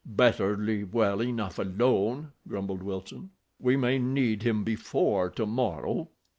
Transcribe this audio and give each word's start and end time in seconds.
"Better 0.03 0.57
leave 0.57 0.95
well 0.95 1.21
enough 1.21 1.59
alone," 1.59 2.31
grumbled 2.47 2.81
Wilson. 2.81 3.29
"We 3.59 3.77
may 3.77 3.99
need 3.99 4.41
him 4.41 4.63
before 4.63 5.29
tomorrow." 5.29 6.09